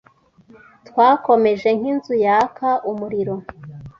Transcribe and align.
Twakomeje 0.87 1.69
nk'inzu 1.77 2.13
yaka 2.25 2.69
umuriro. 2.91 3.35